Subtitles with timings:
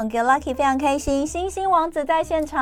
[0.00, 2.58] 从 Get Lucky 非常开心，星星王子在现场。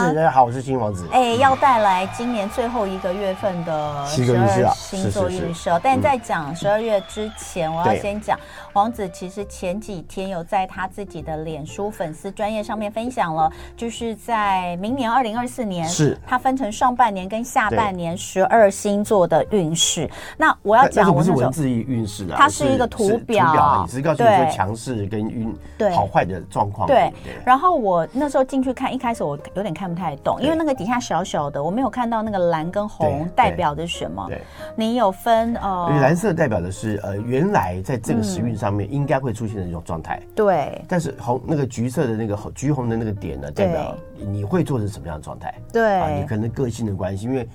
[0.00, 1.06] 是，大家好，我是星星王子。
[1.12, 5.70] 哎，要带来今年最后一个月份的十二星座运势。
[5.80, 8.36] 但在讲十二月之前，我要先讲
[8.72, 20.10] 王子其实前几天有在他自己的脸书粉丝专业上面分享了，就是在明年二零二四年，是它分成上半年跟下半年十二星座的运势。
[20.36, 26.88] 那我要讲，我不是文字运势啊，它是一个图表，你是告诉你说强势跟运对好坏的状况。
[26.88, 27.12] 对，
[27.44, 34.26] 然后我那时候进去看，一开始我有点看不太懂，因为那个底下小小的，我没有看到那个蓝跟红代表的是什么。
[34.28, 34.40] 对，
[34.74, 40.18] 你有分呃，蓝色代表的是呃，原来在这个时运上面应该会出现的一种状态。
[40.34, 45.54] 对，但是红那个橘色的那个橘红的那个点呢，代表你会做成什么样的状态？
[45.70, 47.46] 对啊，你可能个性的关系，因为。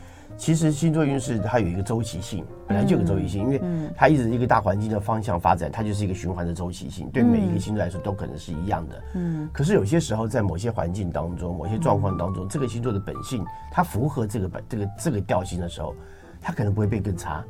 [0.42, 3.62] 其实星座运势它有一个周期性，本来就有个周期性，因为
[3.96, 9.04] 它一直一个大环境的方向发展，它就是一个循环的周期性，对每一个星座来说都可能是一样的。
[9.14, 15.94] 嗯，可是有些时候在某些环境当中、某些状况当中，这个星座的本性它符合这个本这个这个调性的时候，
[16.42, 17.46] 它可能不会变更差。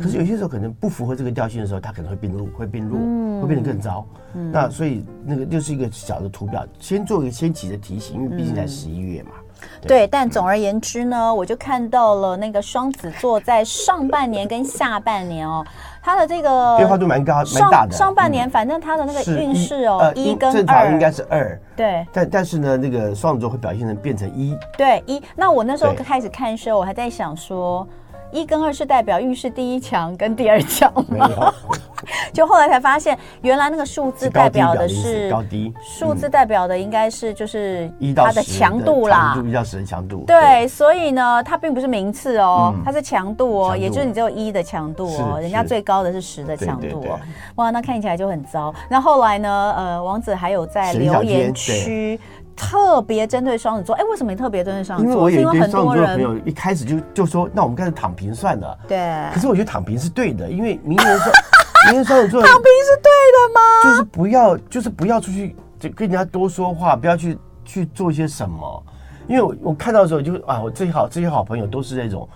[0.00, 2.98] 可是有些时候可能不符合这个调性的时候，它可能会变弱，会变弱，
[3.40, 4.04] 会变得更糟。
[4.50, 9.30] 那所以那个就是一个小的图表，先做一个先期的提醒，因为毕竟在十一月嘛。
[9.32, 9.41] 对，
[9.86, 15.64] 对，但总而言之呢，我就看到了那个双子座在上半年跟下半年哦，
[16.02, 17.92] 它的这个变化度蛮高蛮大的。
[17.92, 22.06] 上半年反正它的那个运势哦，一跟二正常应该是二，对。
[22.12, 25.22] 但但是呢，那个双子座会表现成变成一，对一。
[25.36, 27.86] 那我那时候开始看的时候，我还在想说。
[28.32, 31.52] 一跟二是代表运势第一强跟第二强吗？
[32.32, 40.24] 就后来才发现，原来那个数字代表的是高低，数字代表的应该是就是它的强度啦，一到十的强度。
[40.26, 47.20] 对，所以呢，它并不是名次哦，它是强度哦，也就是你只有一的强度哦，人家最高的是十的强度哦。
[47.56, 48.74] 哇，那看起来就很糟。
[48.88, 49.74] 那后来呢？
[49.76, 52.18] 呃，王子还有在留言区。
[52.56, 55.12] 特别针对双子座，哎，为什么你特别针对双子座？
[55.12, 58.78] 因为我有一堆双子座的朋友一开始就就说，那我们干脆躺平算了。
[58.86, 58.98] 对。
[59.32, 61.30] 可是我觉得躺平是对的，因为明年双，
[61.86, 63.60] 明年双子座躺平是对的吗？
[63.84, 68.82] 就是不要，就是不要出去就跟人家多说话，不要去去做一些什么。
[69.28, 72.28] 因为我我看到的时候就啊，我这些好这些好朋友都是那种。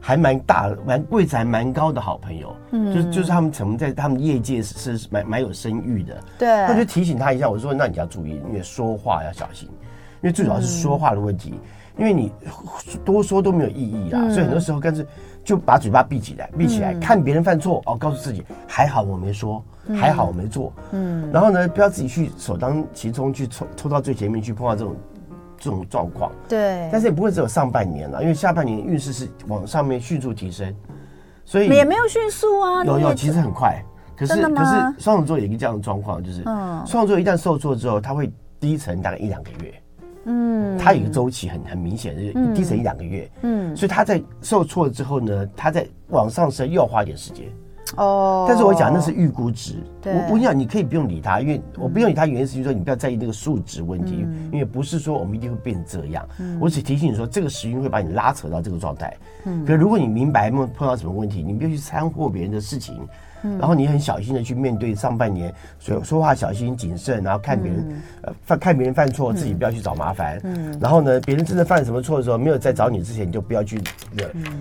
[0.00, 9.68] 还蛮大的，蛮位置还蛮高的好朋友，嗯，就是就是他们曾在他们业界是是蛮蛮有声誉的，对，那就提醒他一下，我说那你要注意，因为说话要小心，
[10.22, 11.60] 因为最主要是说话的问题，嗯、
[11.98, 12.32] 因为你
[13.04, 15.06] 多说都没有意义啊，嗯、所以很多时候干脆
[15.44, 19.62] 就把嘴巴闭起来，闭起来、嗯、看别人犯错哦，告诉自己还好我没说，
[19.94, 24.96] 还好我没做，嗯，然后呢，不要自己去首当其冲去冲冲到最前面去碰到这种。
[25.60, 30.74] 这种状况，对，但是也不会只有上半年了，因为下半年运势是往上面迅速提升，
[31.44, 33.80] 所以也没有迅速啊，有有其实很快，
[34.16, 36.42] 可是可是双子座有一个这样的状况，就是
[36.86, 39.82] 双子座一旦受挫之后，它会低沉大概一两个月，
[40.24, 47.46] 嗯，它有一个周期很很明显，就是低沉一两个月，嗯，所以它在受挫之后呢，它在往上升又要花点时间。
[47.96, 49.74] 哦，但是我讲那是预估值，
[50.04, 56.26] 我我跟你讲，你可以不用理他，因为我不用理他，原因是就是说你不要在意那个数值问题，因为不是说我们一定会变这样，
[56.60, 59.16] 我只提醒你说这个时运会把你拉扯到这个状态。
[59.44, 63.08] 嗯，可如果你明白碰碰到什么问题，你不要去掺和别人的事情，
[63.42, 70.38] 然后你很小心的去面对上半年，所以说话小心谨慎，然后看别人呃犯看别人犯错，自己不要去找麻烦。
[70.44, 73.82] 嗯，然后呢，别人真的犯什么错的时候，没有在找你之前，你就不要去，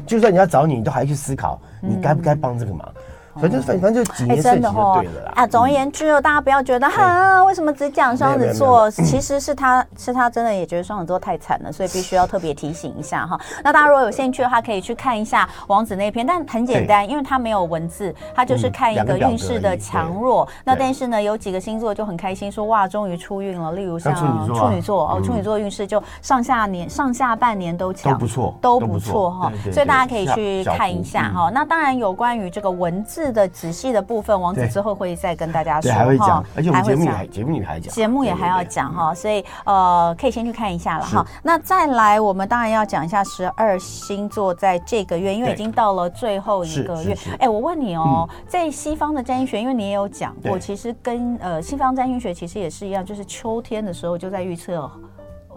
[0.08, 2.90] 就算你要找你，你都还去思考，你该不该帮这个忙。
[3.36, 5.32] 反正反正就几年设计就对了啦。
[5.36, 8.90] 啊，总而言之，大家不要觉得哈，为什么只讲双子座？
[8.92, 13.40] 其实是他是他真的也觉得双子座太惨了，所以必须要特别提醒一下哈。
[13.64, 20.48] 那大家如果有兴趣的话，可以去看一下王子那篇，但很简单，因为他没有文字，他就是看一个运势的强弱。
[20.66, 23.74] 那但是呢，有几个星座就很开心，说哇，终于出运了。
[23.74, 24.26] 例如像处
[24.70, 29.52] 女座哦，处女座运势就上下年上下半年都强，都不错，都不错哈。
[29.72, 31.52] 所以大家可以去看一下哈。
[31.54, 33.19] 那当然有关于这个文字。
[33.32, 41.26] 的仔细的部分，王子之后会再跟大家说哈，还会讲，而且我们节目也还节目也还讲，节目也还要讲哈，所以呃，可以先去看一下了哈。
[41.44, 47.16] 那再来，我们当然要讲一下十二星座在这个月，因为已经到了最后一个月。
[47.40, 54.90] 哎，我问你哦，在西方的占星学，因为你也有讲过，其实跟呃西方占星学其实也是一样，就是秋天的时候就在预测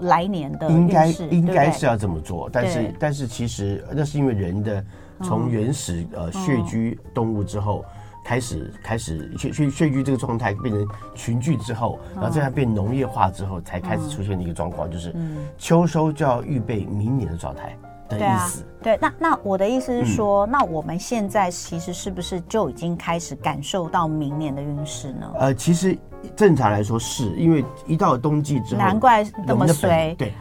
[0.01, 4.85] 来年的运势，应该是要这么做，但是但是其实那是因为人的。
[5.23, 7.85] 从原始呃穴居动物之后，
[8.25, 15.15] 开始开始穴穴穴居这个状态变成群聚之后，然后这样变农业化之后，才开始出现的一个状况，就是
[15.59, 17.77] 秋收就要预备明年的状态。
[18.19, 18.65] 的意思。
[18.83, 25.33] 对，那那我的意思是说，嗯、那我们现在其实是不是就已经开始感受到明年的运势呢？
[25.39, 25.97] 呃，其实
[26.37, 30.15] 正常来说是，因为一到了冬季之后，难怪那么衰。
[30.17, 30.33] 对，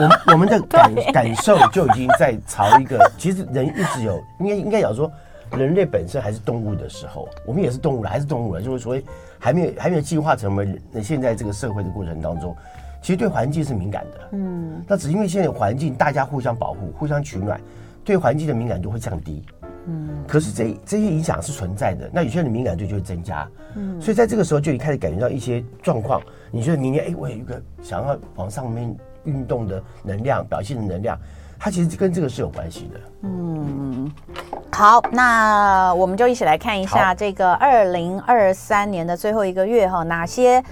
[0.00, 5.10] 我我们的 感感受就已经在朝一个，其实人一直有，应该应该讲说，
[5.52, 9.04] 人类本身还是动物的时候，我们也是动物了，还是动物了，就是所谓
[9.38, 12.56] 还没有还没有进化成为人，现在这个社会的过程当中，
[13.02, 14.28] 其实对环境是敏感的。
[14.32, 17.60] 嗯，那只因为现在环境大家互相保护，互相取暖。
[18.04, 19.44] 对环境的敏感度会降低，
[19.84, 22.08] 嗯，可是这这些影响是存在的。
[22.10, 26.18] 那有些人的敏感度就会增加，嗯，所以在这个时候就一开始感觉到一些状况。
[26.50, 28.96] 你觉得明年，哎，我有一个想要往上面
[29.28, 31.18] 运动的能量，表现的能量，
[31.58, 33.00] 它其实跟这个是有关系的。
[33.22, 34.10] 嗯，
[34.72, 40.62] 好，那我们就一起来看一下这个二零二三年的最后一个月哈，哪些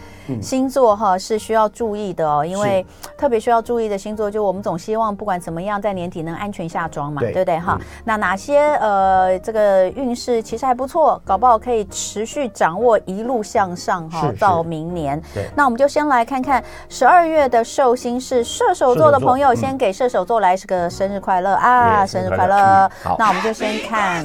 [0.40, 2.84] 星座哈是需要注意的哦，因为
[3.16, 7.78] 特别需要注意的星座，就我们总希望不管怎么样，在年底能安全下庄嘛，对不对哈？
[8.04, 15.20] 那哪些呃这个运势其实还不错，搞不好可以持续掌握一路向上哈，到明年。
[15.34, 21.54] 对，那我们就先来看看十二月的寿星是射手座的朋友，先给射手座来是个生日快乐。
[21.54, 22.90] 啊，生日快乐。
[23.02, 24.24] 好，那我们就先看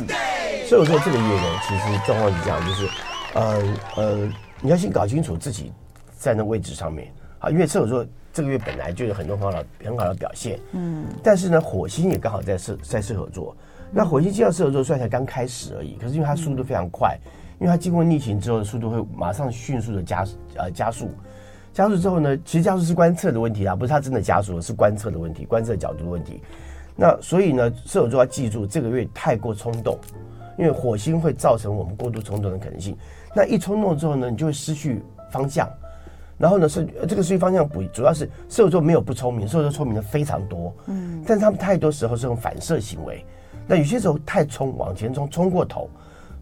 [0.67, 2.87] 射手座这个月呢，其实状况是这样，就是
[3.33, 3.61] 呃
[3.95, 4.29] 呃，
[4.61, 5.71] 你要先搞清楚自己。
[6.21, 13.57] 在那位置上面，啊，因为射手座这个月本来就有很多很好的很好的表现，嗯，但是呢，火星也刚好在射在射手座，
[13.89, 17.17] 那火星进到射手座虽然才刚开始而已，可是因为它速度非常快，
[17.59, 20.23] 因为它经过逆行之后，速度会马上迅速的加
[20.55, 21.09] 呃加速，
[21.73, 26.39] 加速之后呢，其实加速是观测的问题啊，不是它真的加速，是观测的问题，观测角度的问题。
[27.01, 29.97] 那所以呢，射手座要记住，这个月太过冲动，
[30.55, 32.95] 因为火星会造成我们过度冲动的可能性。
[33.35, 35.01] 那一冲动之后呢，你就会失去
[35.31, 35.67] 方向。
[36.37, 43.25] 然后呢，是这个失去方向不主要是射手座没有不聪明，射手座聪明的非常多，嗯，但是他们太多时候是用反射行为，
[43.65, 45.89] 那有些时候太冲往前冲，冲过头，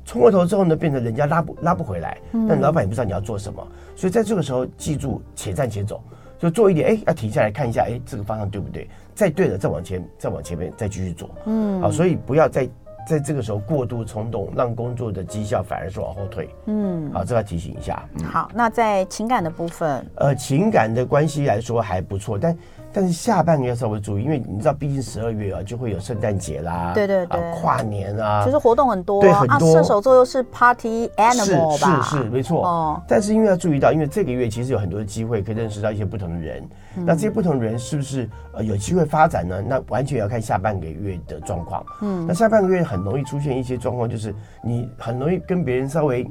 [0.04, 2.18] 冲过头之后呢，变成人家拉不拉不回来，
[2.50, 3.66] 但老板也不知道你要做什么，
[3.96, 6.04] 所以在这个时候记住且战且走，
[6.38, 8.90] 就做一点，哎，要停下来看一下，哎，这个方向对不对？
[9.20, 12.66] 再对了，再往前，再往前面再继续做，嗯，好，所以不要再。
[13.08, 16.48] 在这个时候过度冲动，让工作的绩效反而是往后退。
[16.68, 18.08] 嗯，好，这要提醒一下。
[18.20, 22.56] 嗯、好，那在情感的部分，呃，情感的关系来说还不错，但。
[22.92, 29.72] 但是下半个月要稍微注意，因为你知道，毕竟十二月啊，就会有圣诞节啦，对对对，跨年啊，其实活动很多，对很多。
[29.72, 32.02] 射手座又是 party animal 吧？
[32.02, 32.66] 是是是，没错。
[32.66, 39.62] 哦，但是因为要注意到，因为这个月其实有很多的机会可以认识到一些不同的人，那这些不同的人是不是呃有机会发展呢？
[39.62, 41.86] 那完全要看下半个月的状况。
[42.02, 44.34] 嗯，那下半个月很容易出现一些状况，就是
[44.64, 46.28] 你很容易跟别人稍微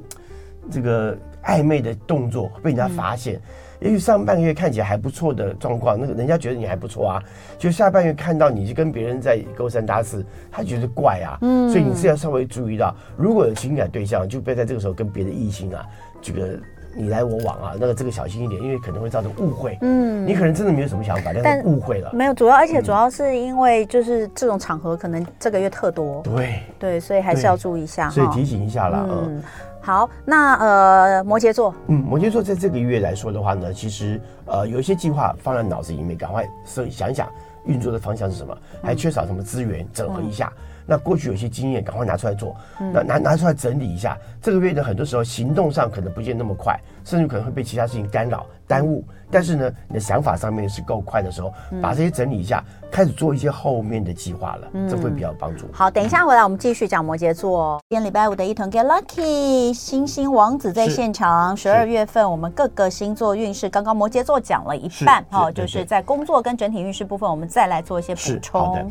[0.71, 3.41] 这个暧昧的动作被人家发现。
[3.81, 7.23] 也许上半个月看起来还不错的状况，那个人家觉得你还不错啊，
[7.59, 15.87] 就下半月看到你就跟别人在勾三搭四，他觉得怪啊，嗯，所以你是要稍微注意到，如果有情感对象，就不要在这个时候跟别的异性啊，
[16.21, 16.59] 这个
[16.97, 26.61] 你来我往啊，那个这个小心一点，因为可能会造成误会，嗯，你可能真的没有什么想法，但是误会了，没有，主要而且主要是因为就是这种场合可能这个月特多，对。
[26.81, 29.07] 对，所以还是要注意一下，所以提醒一下啦。
[29.09, 29.43] 嗯。
[29.89, 37.27] 嗯好，那呃，摩羯座，嗯，摩羯座在这个月来说的话呢，其实呃有一些计划放在脑子里面，赶快设想一想
[37.65, 40.53] 运作的方向是什么，还缺少什么资源，整合一下。
[40.55, 44.17] 嗯、那过去有些经验，赶快拿出来做，嗯、那拿拿出来整理一下。
[44.41, 49.05] 这个月呢，很多时候行动上可能不见那么快，甚至可能会被其他事情干扰耽误。
[49.31, 55.67] 但是呢，你的想法上面是够快的时候，把这些整理一下，开始做一些后面的计划了，这会比较有帮助。
[55.71, 57.79] 好，等一下回来我们继续讲摩羯座。
[57.91, 61.55] 今天礼拜五的一同 Get Lucky，星星王子在现场。
[61.55, 68.91] 十二月份我们各个星座运势，刚刚摩羯座讲了一半，哦，就是在工作跟整体运势部分，我们再来做一些补充。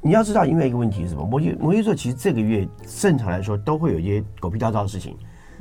[0.00, 1.24] 你要知道，因为一个问题是什么？
[1.24, 2.66] 摩羯摩羯座其实这个月
[3.00, 5.16] 正常来说都会有一些狗屁倒灶的事情。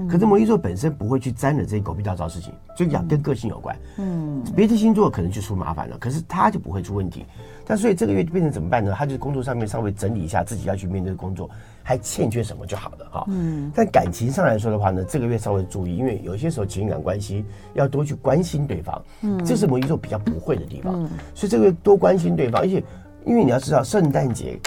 [0.07, 3.75] 可是摩羯座本身不会去沾惹这些狗屁倒灶的事情，就讲跟个性有关。
[3.97, 7.25] 嗯，别的星座可能就出麻烦了，可是他就不会出问题。
[7.65, 8.93] 但所以这个月就变成怎么办呢？
[8.95, 11.49] 他就工作上面稍微整理一下自己要去面对的工作，
[11.81, 13.25] 还欠缺什么就好了哈。
[13.29, 19.03] 嗯，但感情上来说的话呢，这个月稍微注意，因为有些时候情感关系要多去关心对方。
[19.21, 20.93] 嗯，这是摩羯座比较不会的地方。
[21.05, 22.83] 嗯，所以这个月多关心对方，而且
[23.27, 24.59] 因为你要知道圣诞节。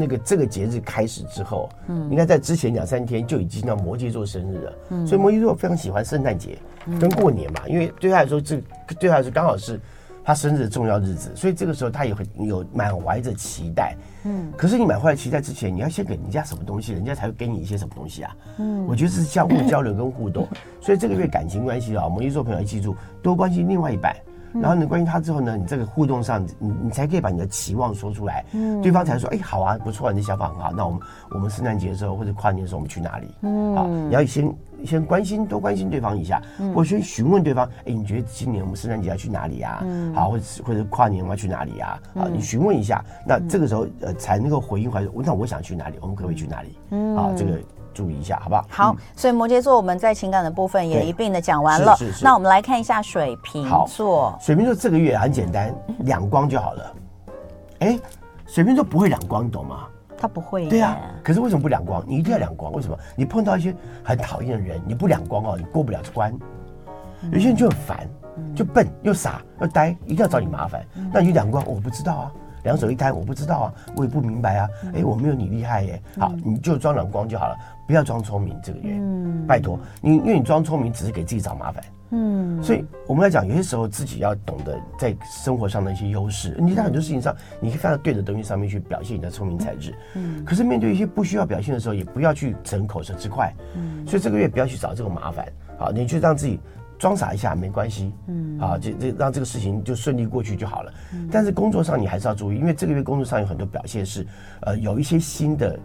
[0.00, 6.56] 那个这个节日开始之后，嗯，应该在之前两三天就已经到摩羯座生日了，嗯，所以摩羯座非常喜欢圣诞节
[7.00, 8.62] 跟过年嘛，因为对他来说，这
[8.96, 9.80] 对他来说刚好是
[10.22, 20.46] 他生日的重要日子，所以这个时候他也很有满怀着期待，嗯，可是你满怀期待之前，你要先给人家什么东西，人家才会给你一些什么东西啊，嗯，我觉得这是相互交流跟互动，
[20.80, 24.14] 所以这个月感情关系啊，摩羯座朋友要记住，多关心另外一半。
[24.54, 31.00] 然后你关心他之后呢，你这个互动上，你你才可以把你的期望说出来，嗯，对方才说，哎，好啊，不错，你的想法很好，那我们
[31.30, 33.28] 我们圣诞节的时候或者跨年的时候，我们去哪里？
[33.42, 36.40] 嗯，好，你要先先关心，多关心对方一下，
[36.74, 39.80] 或先询问对方，哎，你觉得今年我们圣诞节要去哪里呀？
[39.82, 41.98] 嗯，好，或者或者跨年我们要去哪里呀？
[42.14, 45.96] 啊，你询问一下，那这个时候呃才能够回应回来，那我想去哪里？
[46.00, 46.78] 我们可不可以去哪里？
[46.90, 47.58] 嗯，啊，这个。
[47.98, 48.64] 注意一下，好不好？
[48.70, 51.96] 好，所以摩羯座我们在情感的部分也一并的讲完了。
[51.96, 52.24] 是是是。
[52.24, 54.38] 那我们来看一下水瓶座。
[54.40, 55.74] 水瓶座这个月很简单，
[56.04, 56.94] 两光就好了。
[57.80, 57.98] 哎，
[58.46, 59.88] 水瓶座不会两光，你懂吗？
[60.16, 60.68] 他不会。
[60.68, 62.04] 对啊，可是为什么不两光？
[62.06, 62.96] 你一定要两光，为什么？
[63.16, 63.74] 你碰到一些
[64.04, 66.32] 很讨厌的人，你不两光哦，你过不了这关。
[67.32, 68.08] 有些人就很烦，
[68.54, 70.86] 就笨又傻又呆，一定要找你麻烦。
[71.12, 72.32] 那你两光，我不知道啊。
[72.64, 74.68] 两手一摊，我不知道啊，我也不明白啊。
[74.92, 76.02] 哎，我没有你厉害耶。
[76.18, 77.56] 好，你就装两光就好了。
[77.88, 86.54] 不要装聪明，这个月，嗯，拜托你，因为你装聪明只是给自己找麻烦，嗯，所以我们来讲，有些时候自己要懂得在生活上的一些优势。
[86.60, 90.44] 你在很多事情上，你可以放在对的东西上面去表现你的聪明才智，嗯。
[90.44, 94.06] 可是面对一些不需要表现的时候，也不要去逞口舌之快，嗯。
[94.06, 96.60] 所以这个月不要去找这个麻烦，好，你就让自己
[96.98, 100.92] 装傻一下没关系，嗯，好，这这让这个事情就顺利过去就好了。
[101.30, 104.26] 但是工作上你还是要注意，因为这个月工作上有很多表现是，
[104.60, 105.78] 呃，有一些新的。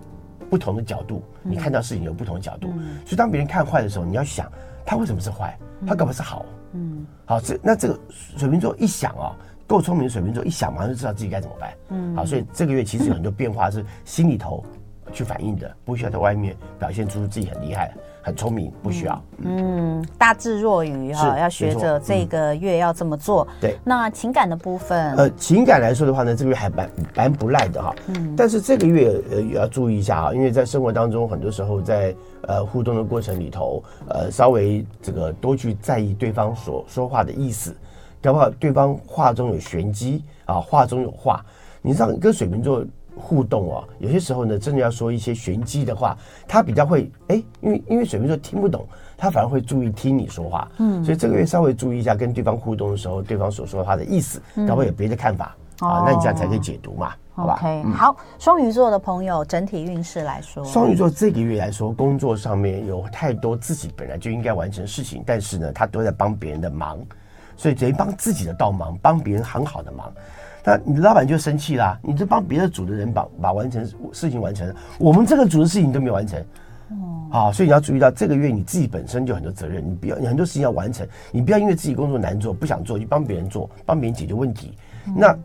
[0.54, 4.52] 不同的角度，你看到事情有不同的角度，嗯、所以当别人看坏的时候，你要想
[4.86, 5.58] 他为什么是坏，
[5.88, 6.46] 他干嘛是好。
[6.74, 8.00] 嗯，好，这那这个
[8.38, 11.74] 水瓶座一想啊、哦，够聪明的水瓶座一想，马上就知道自己该怎么办。
[11.90, 14.64] 嗯，好，所以这个月其实有很多变化是心里头
[15.14, 17.94] 去反映的，不需要在外面表现出自己很厉害。
[18.26, 19.22] 很聪明，不需要。
[19.40, 23.46] 嗯，嗯，大智若愚哈，要学着这个月要这么做。
[23.50, 27.94] 嗯、对，那情感的部分，呃，情感来说的话呢，这个月还蛮蛮不赖的哈。
[28.08, 32.16] 嗯，但是这个月呃也要注意一下啊，因为在生活当中，很多时候在
[32.48, 37.76] 呃互动的过程里头，呃，稍微这个多去在意对方所说话的意思，
[38.22, 41.44] 搞不好对方话中有玄机啊，话中有话。
[41.82, 42.86] 你知道，跟水瓶座。
[43.16, 46.18] 互动哦，有些时候呢，真的要说一些玄机的话，
[46.48, 67.00] 他比较会哎，因为因为水瓶座听不懂，他反而会注意听你说话，嗯，所以这个月稍微注意一下跟对方互动的时候，对方所说的话的意思，搞不好有别的看法啊，那你这样才可以解读嘛，好吧？OK，好，双鱼座的朋友整体运势来说，双鱼座这个月来说，工作上面有太多自己本来就应该完成的事情，但是呢，他都在帮别人的忙，
[67.58, 70.12] 所以等于帮自己的倒忙，帮别人很好的忙。
[70.64, 76.40] 那你的老板就生气啦，你就帮别的组的人把把完成事情完成了，我们这个组的事情都没完成，
[76.90, 84.78] 哦，好，所以你要注意到这个月你自己本身就很多责任，你不要你很多事情要完成，你不要因为自己工作难做不想做就帮别人做，帮别人解决问题。
[85.08, 85.38] 嗯、那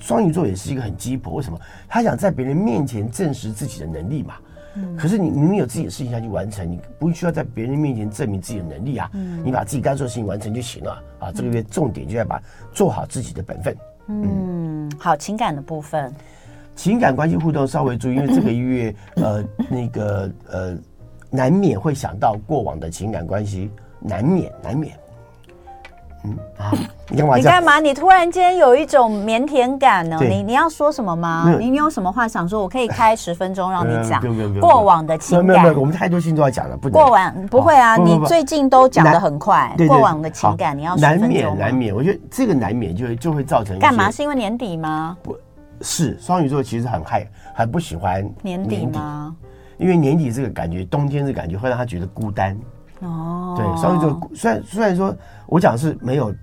[0.00, 1.58] 双鱼座也是一个很鸡婆，为什么？
[1.88, 4.34] 他想在别人面前证实自己的能力嘛。
[4.76, 9.08] 嗯、可是你明明有自己的事情要去完成，你不需要在别人面前证明自己的能力啊。
[9.14, 11.30] 嗯、你把自己该做的事情完成就行了啊。
[11.32, 13.76] 这个月重点就要把做好自己的本分。
[14.08, 16.12] 嗯，好，情感的部分，
[16.74, 20.76] 情感关系互动稍微注意，因为这个月 呃，那个呃，
[21.30, 23.70] 难免会想到过往的情感关系，
[24.00, 24.96] 难免难免。
[26.24, 26.72] 嗯啊，
[27.10, 27.36] 你干嘛？
[27.36, 27.80] 你干嘛？
[27.80, 30.18] 你突然间有一种腼腆感呢？
[30.20, 31.54] 你你要说什么吗？
[31.58, 32.62] 你你有什么话想说？
[32.62, 34.22] 我可以开十分钟让你讲。
[34.58, 39.74] 过往的情感，没有没有，我们太多星座要讲了，不过往不会啊，你最近都讲的很快。
[39.86, 44.10] 过往的情感，你要难免难免，我觉得这个难免就会就会造成干嘛？
[44.10, 45.16] 是因为年底吗？
[45.22, 45.36] 不
[45.82, 49.36] 是，双鱼座其实很害很不喜欢年底吗？
[49.76, 52.56] 因为年底这个感觉，冬天这个感觉会让他觉得孤单。
[53.04, 55.14] 哦，对，双鱼座虽然虽然说。
[55.46, 56.34] 我讲是没有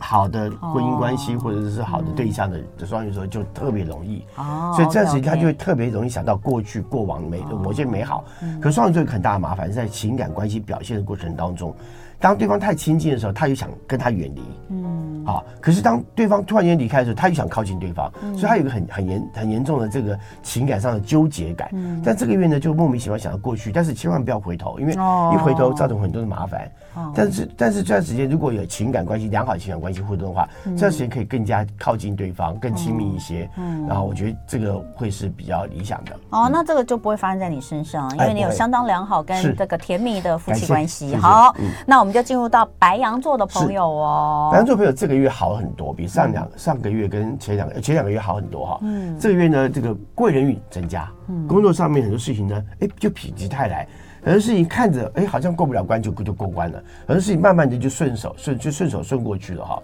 [0.00, 8.24] 好的婚姻关系或者是好的对象的的双鱼座就特别容易，哦所以这时他就会特别容易想到过去过往美某些美好。
[8.60, 11.74] 可双鱼座有很大的麻烦是在情感关系表现的过程当中，
[12.20, 14.42] 当对方太亲近的时候，他又想跟他远离。
[14.70, 15.44] 嗯，好。
[15.60, 21.68] 可是当对方突然间离开的时候，他又想靠近对方，嗯所以他有一个很很严很严重的这个情感上的纠结感。
[21.72, 26.70] 嗯，但这个月呢，就莫名其妙想到过去，但是千万不要回头，因为一回头造成很多的麻烦。
[26.94, 33.48] 哦但是但是这段时间如果有情感关系良好的情感关系互动的话，这段时间可以更加靠近对方，更亲密一些。
[33.56, 36.12] 嗯，然后我觉得这个会是比较理想的。
[36.30, 41.14] 哦，那这个就不会发生在你身上，因为你有相当良好跟这个甜蜜的夫妻关系。
[41.16, 41.54] 好，
[41.86, 42.07] 那我们。
[42.08, 48.78] 我们就进入到白羊座的朋友哦，白羊座朋友这个月好很多，比上两上个月跟前两个前两个月好很多哈。
[48.80, 53.86] 嗯，这个月呢，这个贵人运增加，嗯，工作上面很多事情呢，哎，就否极泰来，
[54.24, 59.82] 很多事情看着哎好像过不了关就就过关了，很多事情慢慢的就顺手顺就顺手顺过去了哈。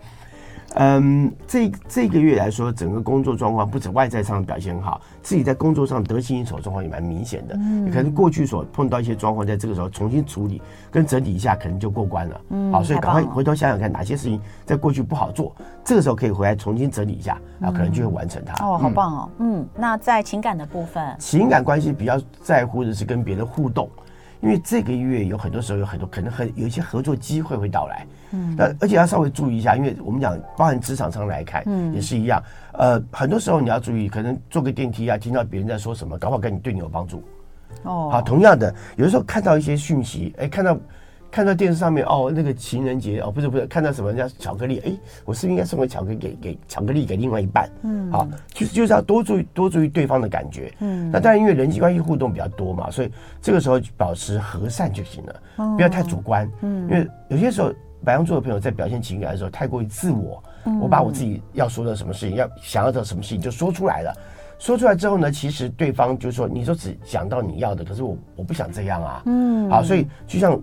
[0.75, 7.55] 嗯，这这个月来说，整个工作状况不止外在上表现好，自己在工作上得心应手状况也蛮明显的。
[7.57, 12.41] 嗯，可能过去所碰到一些状况，在这个时候重新处理跟整理一下，可能就过关了。
[12.51, 15.55] 嗯，好，所以赶快回头想想看，哪些事情在过去不好做，
[15.85, 18.67] 这个时候可以回来重新整理一下，然后可能就会完成它。
[18.67, 19.31] 哦，好棒哦。
[19.39, 23.89] 嗯，那在情感的部分，情感关系比较在乎的是跟别人互动。
[24.45, 32.43] 因为这个月有很多时候有很多可能很有一些合作机会会到来，嗯，那而且要稍微注意一下，因为我们讲包含职场上来看，嗯，也是一样，
[32.75, 37.25] 呃，很多时候你要注意，可能坐个电梯啊，听到别人在说什么，搞不好跟你对你有帮助，
[37.85, 40.79] 哦，好，同样的，有的时候看到一些讯息，哎，看到。
[41.35, 44.79] 看到电视上面哦，那个情人节哦，不是不是，看到什么人家巧克力？
[44.87, 44.93] 哎，
[45.25, 47.69] 我是不是应该送个巧克力给给巧克力给另外一半？
[47.83, 50.73] 嗯，好，就是就是要多注意多注意对方的感觉。
[50.79, 53.11] 嗯，那当然因为人际关系互动比较多嘛，所以
[53.43, 56.49] 这个时候保持和善就行了，不要太主观。
[56.61, 57.73] 嗯，因为有些时候
[58.05, 60.41] 白羊座的朋友在表现情感的时候太过于自我，
[60.81, 64.17] 我把我自己要说的什么事情，要想要的什么事情就说出来了，
[64.61, 69.23] 说出来之后呢，其实对方就说，你说只想到你要的，可是我我不想这样啊。
[69.27, 70.57] 嗯，好，所以就像。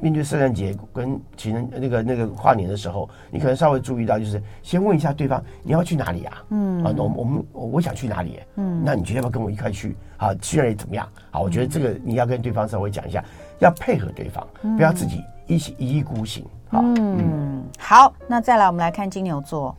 [0.00, 6.44] 面对圣诞节跟情人那个那个跨年的时候，你可能稍微注意到，就是先问一下对方你要去哪里啊？
[6.50, 8.40] 嗯啊，我我们我想去哪里？
[8.56, 9.96] 嗯，那你觉得要不要跟我一块去？
[10.16, 11.08] 好，去那里怎么样？
[11.30, 13.24] 好，我觉得这个你要跟对方稍微讲一下，
[13.60, 16.44] 要配合对方，不要自己一起一意孤行。
[16.68, 19.76] 好，嗯，好，那再来我们来看金牛座。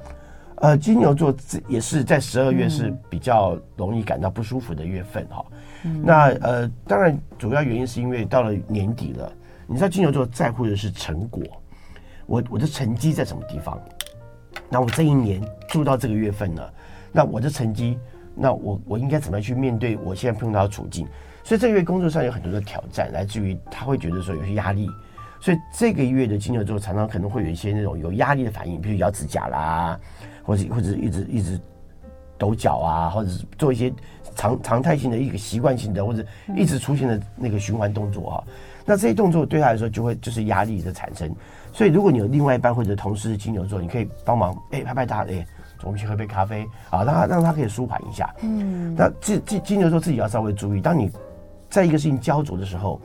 [0.55, 1.33] 呃，金牛座
[1.67, 5.45] 也是在十二月是比较容易感到不舒服的月份哈。
[6.03, 9.31] 那呃，当然主要原因是因为到了年底了。
[9.69, 11.43] 你知道金牛座在乎的是成果，
[12.25, 13.79] 我我的成绩在什么地方？
[14.67, 16.73] 那我这一年做到这个月份了，
[17.11, 17.99] 那我的成绩，
[18.33, 21.07] 那我我应该怎么样去面对我现在碰到的处境？
[21.43, 24.89] 所以这个月工作上有很多的挑战，来自于他会觉得说有些压力，
[25.39, 29.99] 所以这个月的金牛座常常可能会有一些那种有压力的反应，比如咬指甲啦，
[30.43, 31.61] 或者或者一直一直
[32.39, 33.93] 抖脚啊，或者是做一些
[34.35, 38.43] 常常态性的一个习惯性的或者一直出现的那个循环动作哈。
[38.89, 41.31] 那这些动作对他来说就会就是压力的产生，
[41.71, 45.47] 所以如果你有另外一半或者同事是金牛座，你可以帮忙哎、欸、拍拍他，哎、欸，
[45.83, 48.33] 我们去喝杯咖啡啊，让他让他可以舒缓一下。
[48.41, 51.11] 嗯，那金金金牛座自己要稍微注意，当你
[51.69, 52.99] 在一个事情焦灼的时候。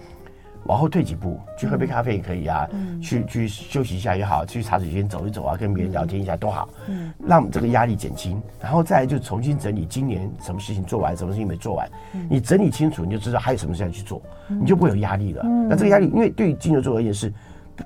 [0.67, 15.43] 往后退几步，去喝杯咖啡也可以啊，嗯、去去休息一下也好，去茶水间走一走啊，跟别人聊天一下都好，嗯，让这个压力减轻，然后再来就重新整理今年什么事情做完，什么事情没做完，嗯、你整理清楚，你就知道还有什么事要去做，嗯、你就不会有压力了。
[15.45, 17.33] 嗯、那这个压力，因为对于金牛座而言是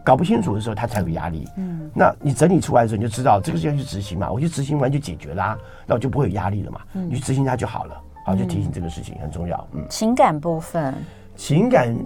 [0.05, 1.49] 搞不清楚的时候，他才有压力。
[1.57, 6.81] 嗯，那你整理出来的时候，你就知道这个事情要去执行嘛，我去执行完就解决啦、啊，那我就不会有压力了嘛。
[6.93, 8.01] 嗯，你去执行它就好了。
[8.25, 9.69] 好，就提醒这个事情很重要。
[9.73, 10.95] 嗯，情感部分，
[11.35, 11.97] 情感。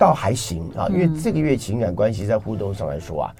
[0.00, 3.34] 倒还行啊，因为这个月情感关系在互动上来说啊，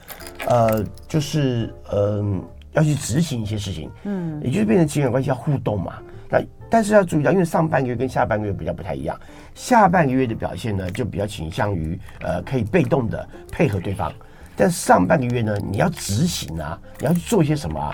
[0.46, 2.44] 呃，就是嗯、呃，
[2.74, 5.94] 要去执行一些事情，嗯，也就是变成情感关系要互动嘛。
[6.28, 9.18] 那但是要注意到，因为上半个月跟下半个月比较不太一样，
[9.54, 14.12] 下半个月的表现呢，就比较倾向于呃可以被动的配合对方，
[14.54, 17.90] 但上半个月呢，你要执行啊，你要去做一些什么啊？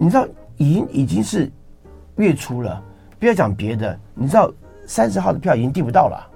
[0.00, 1.48] 你知道，已经已经是
[2.16, 2.82] 月初了，
[3.20, 4.52] 不要讲别的，你知道
[4.84, 6.29] 三十号的票已经订不到了。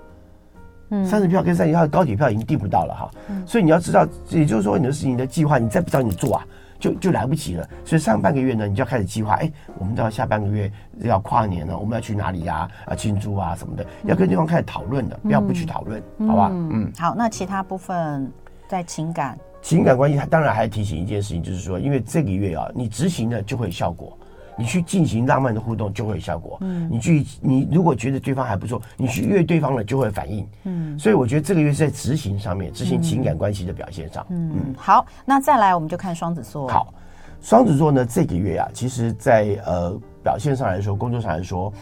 [1.05, 6.47] 三十票跟三十票的高铁票已经订不到了哈，嗯、所以你要知道，也就是说你的事情的计划，你再不找你做啊，
[6.79, 7.69] 就就来不及了。
[7.85, 12.69] 所以上半个月呢，你就要开始计划，哎，我们到下半个月要跨年了，我们要去哪里呀？
[12.87, 16.51] 啊，庆祝啊什么的，要跟对方开始讨论的，不要不去讨论，嗯、好吧？
[16.53, 18.31] 嗯，好，那其他部分
[18.69, 24.17] 在情感，情感关系，他当然还提醒一件事情，就是说，因为这个月啊，你执行了就会有效果。
[24.57, 26.59] 你去进行浪漫的互动就会有效果。
[26.61, 30.47] 嗯，你去，你如果觉得对方还不错，你去约对方了就会反应。
[30.65, 34.25] 嗯，所以我觉得这个月是在执行上面，执行情感关系的表现上。
[34.31, 36.69] 嗯，嗯，好，那再来我们就看双子座。
[36.69, 36.95] 好，
[37.41, 41.73] 双子座呢，这个月啊，其实在呃表现上来说，工作上来说，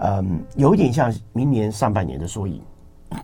[0.00, 2.60] 嗯，有一点像明年上半年的缩影。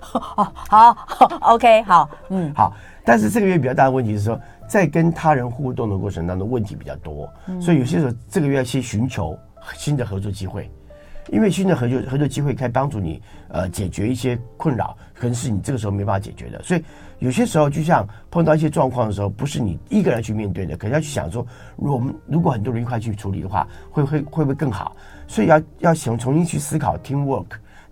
[0.00, 0.96] 好，好
[1.42, 2.72] ，OK，好，嗯，好，
[3.04, 4.40] 但是这个月比较大的问题是说。
[4.70, 7.28] 在跟他人互动的过程当中，问题比较多，
[7.60, 9.36] 所以有些时候这个月要去寻求
[9.74, 10.70] 新的合作机会，
[11.30, 16.62] 因为新的合作合作机会可以帮助你呃解决一些困扰，可能是你这个时候没办法解决的。
[16.62, 16.84] 所以
[17.18, 21.44] 有些时候就像碰到一些状况的时候，不是你一个人去面对的，可能要去想说，
[21.76, 24.94] 如果我们如果很多人一块去处理的话，会会会不会更好？
[25.26, 27.46] 所以要要想重新去思考 teamwork。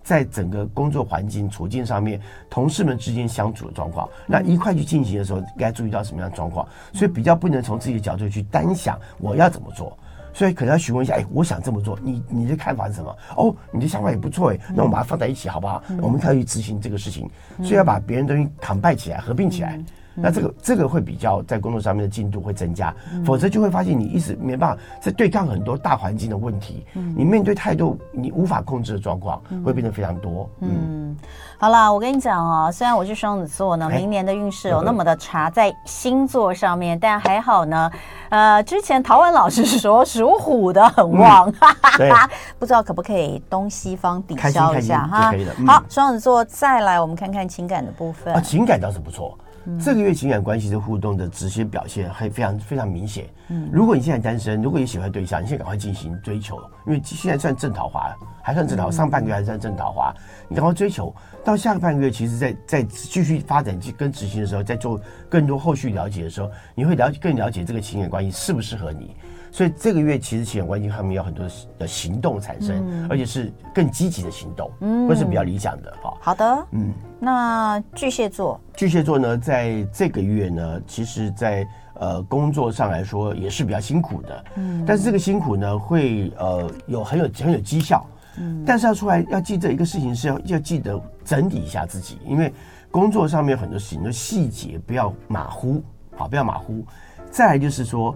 [0.09, 2.19] 在整个工作环境处境上面，
[2.49, 6.67] 同事们之间相处的状况，那一块去进行的时候，该注意到什么样的状况？
[6.91, 9.95] 所以比较不能从自己的角度去单想我要怎么做，
[10.33, 13.15] 所以可能要询问一下，哎，我想这么做，你你的看法是什么？
[13.37, 15.83] 哦，你的想法也不错哎，那我们把它放在一起好不好？
[16.01, 19.79] 我们可以执行这个事情，所以要把别人东西 combine 起来，合并起来。
[20.21, 22.93] 那这个这个会比较在工作上面的进度会增加，
[23.25, 30.49] 否则就会发现你一直没办法在对抗很多大环境的问题，你面对太多你无法控制的状况，会变得非常多。
[30.61, 31.15] 嗯，
[31.57, 37.91] 好啦，我跟你讲哦，虽然我是双子座呢，明年的运势有那么的差在星座上面，但还好呢。
[38.29, 41.51] 呃，之前陶文老师说属虎的很旺，
[41.97, 42.11] 对，
[42.59, 45.31] 不知道可不可以东西方抵消一下哈？
[45.31, 49.35] 可以的好，双子座再来，我们看看情感的部分啊，情感倒是不错。
[49.77, 53.25] 这个月情感关系的互动的直接表现还非常非常明显。
[53.49, 60.13] 嗯，如果你现在单身，如果你喜欢对象，你现在赶快进行追求，因为现在算正桃花，还算正桃，上半个月还算正桃花，
[60.47, 61.13] 你赶快追求。
[61.43, 69.15] 到下个半个月，其实在在继续发展跟执行的时候，在做更多后续了解的时候，你会了解更了解这个情感关系适不适合你。
[69.51, 71.45] 所以这个月其实情感关系上面有很多
[71.77, 76.13] 的行动产生，嗯、而且是更积极的行动，嗯，会是比较理想的哈。
[76.21, 88.05] 好的，嗯，那巨蟹座，巨蟹座呢，在这个月呢，其实在呃工作上来说也是比较辛苦的，嗯，但是这个辛苦呢，会呃有很有很有绩效，
[88.37, 92.53] 嗯，但是要出来要记得一个事情是要要记得整理一下自己，因为
[92.91, 95.83] 工作上面有很多事情的细节不要马虎，
[96.15, 96.85] 好，不要马虎。
[97.31, 98.15] 再来就是说。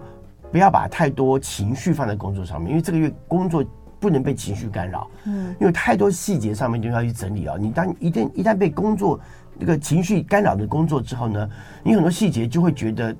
[0.54, 3.64] 不要把太多情绪放在工作上面，因为这个月工作
[3.98, 5.10] 不能被情绪干扰。
[5.24, 7.56] 嗯，因为太多细节上面就要去整理啊。
[7.58, 9.18] 你当一旦一旦被工作
[9.58, 11.50] 那个情绪干扰的工作之后呢，
[11.82, 13.12] 你很多细节就会觉得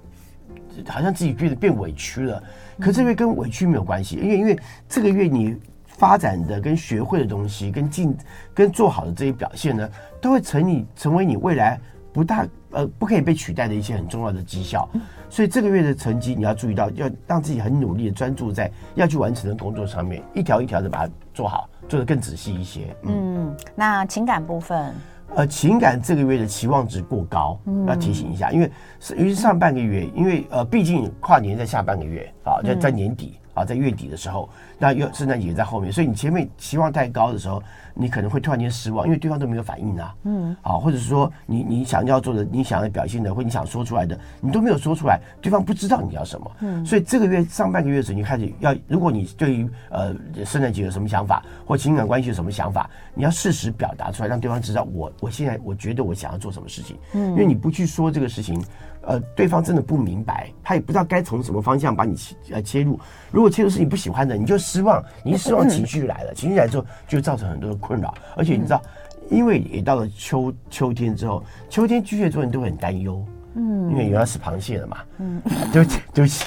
[0.87, 2.41] 好像自己变得变委屈了。
[2.79, 4.57] 可这个月跟委屈没有关系，因为因为
[4.89, 5.57] 这个月你
[5.89, 8.17] 发展的跟学会的东西，跟进
[8.55, 11.81] 跟做好的这些表现呢，都会成你成为你未来
[12.15, 12.47] 不大。
[12.77, 14.89] 呃，不可以被取代的一些很重要的绩效，
[15.31, 22.93] 所以这个月的成绩你要注意到，要让自己很努力的专注在要去完成的工作上面，一条一条的把它做好，做得更仔细一些。
[23.05, 24.93] 嗯，嗯，那情感部分，
[25.37, 37.63] 呃，情感这个月的期望值过高，要提醒一下，因为是尤其是上半个月，因为呃，毕竟跨年在下半个月啊，在在年底啊，在月底的时候，那又圣诞节在后面，所以你前面期望太高的时候。
[37.97, 40.13] 你可能会突然间失望，因为对方都没有反应啊。
[40.25, 46.51] 嗯，好，或者是说你你想要做的，你想要表现的，或你想说出来的，你都没有说出来，对方不知道你要什么。
[46.59, 50.13] 嗯，所以这个月上半个月的时候，你开始要，如果你对于呃
[50.45, 56.97] 圣诞节有什么想法，或情感关系有什么想法，你要适时表达出来，让对方知道我我现在我觉得我想要做什么事情。
[57.13, 58.61] 嗯，因为你不去说这个事情。
[59.07, 62.99] 呃，对方真的不明白，他也不知道该从什么方向把你切呃切入。
[63.31, 68.15] 如果切入是你不喜欢的，你就失望，你一失望情绪就来了，嗯、情绪来之后就造成很多的困扰。
[68.37, 68.83] 而且你知道，
[69.31, 75.41] 嗯、因为也到了秋秋天之后，秋天巨蟹座人都会很担忧，嗯，因为原来是螃蟹了嘛，嗯，
[75.73, 76.45] 对不起，对不起。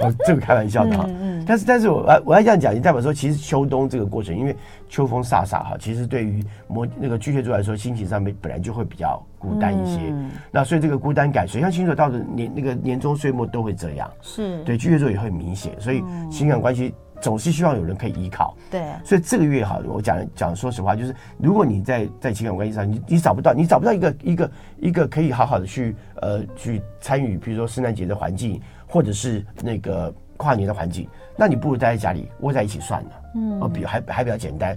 [0.00, 4.56] 哦，这个开玩笑的哈，嗯嗯、但是但是我我我要这样讲，也代表说，其实秋冬这个过程，因为
[4.88, 10.00] 秋风飒飒哈，其实对于摩那个巨蟹座来说，心情上面本来就会比较孤单一些。
[10.08, 18.56] 嗯、那所以这个孤单感，水象星座到了年那个年终岁末都会这样，是对巨蟹座也会明显，所以情感关系总是希望有人可以依靠。
[18.70, 28.58] 对，所以这个月哈，我讲讲说实话，就是如果你在在情感关系上，你你找不到，你找不到一个一个一个可以好好的去呃去参与，比如说圣诞节的环境。
[28.90, 33.10] 或者是那个跨年的环境，那你不如待在家里窝在一起算了。
[33.36, 34.76] 嗯，哦，比还还比较简单。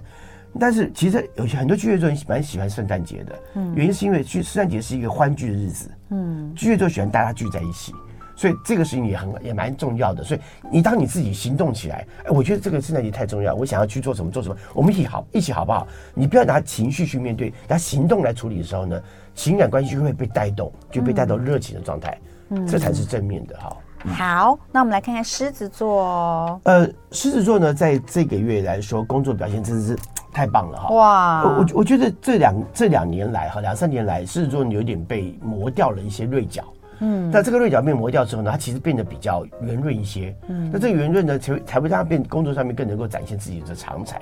[0.58, 7.92] 但是其实有些很多巨蟹座人蛮喜欢圣诞节的，嗯，原因是因为去圣诞节是一个欢聚的日子，嗯，巨蟹座喜欢大家聚在一起，
[8.36, 10.22] 所以这个事情也很也蛮重要的。
[10.22, 15.88] 所以你当你自己行动起来，哎，我觉得这个圣诞节太重要，我想要去做什么做什么，我们一起好一起好不好？
[16.14, 19.02] 你不要拿情绪去面对，拿行动来处理的时候呢，
[19.34, 22.16] 情感关系就会被带动，就被带到热情的状态，
[22.50, 23.76] 嗯，这才是正面的哈。
[24.12, 26.60] 好，那我们来看看狮子座。
[26.64, 29.98] 呃，狮子座呢，在这个月来说，工作表现真的是
[30.32, 30.88] 太棒了哈！
[30.94, 36.62] 哇，我我觉得这两这两年来哈，两三年来，狮子座有点被磨掉了一些锐角。
[37.00, 40.36] 嗯，那这个锐角被磨掉之后呢，它其实变得比较圆润一些。
[40.48, 44.20] 嗯，那这个圆润呢，才才会让它变工作上面更能够展现自己的长才。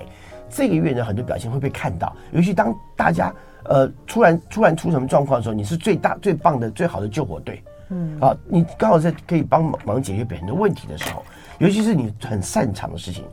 [0.49, 7.63] 这个月呢，很多表现会被看到，尤其当大家呃突然突然出什么状况的时候，你是最大最棒的最好的救火队。
[7.91, 11.25] 嗯，好，你刚好在可以帮忙解决很多问题的时候，
[11.59, 13.25] 尤其是你很擅长的事情，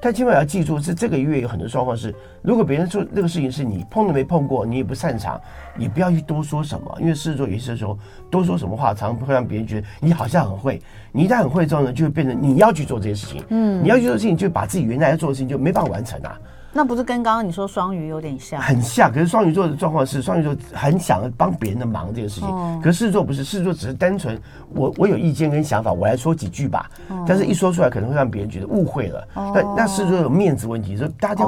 [0.00, 5.40] 但千万要记住，是这个月有很多状况是，如果别人做这个事情是你碰都没碰过，你也不擅长，
[5.76, 7.98] 你不要去多说什么，因为狮子座有些时候
[8.30, 16.38] 多说什么话，常常会让别人觉得你好像很会，你一旦很会之后呢，就会变成你要去做这些事情，嗯，你要去做事情，就把自己原来要做的事情就没办法完成啊。
[16.76, 18.60] 那不是跟刚刚你说双鱼有点像？
[18.60, 24.36] 很像，可是双鱼座的状况是，双鱼座很想要帮别人的忙这个事情，哦、可是狮子座不是，狮子座只是单纯
[24.70, 29.28] 我我有意见跟想法，我来说几句吧，哦、但是一说出来可能会让别人觉得误会了。
[29.34, 31.44] 哦、那那狮子座有面子问题，说大家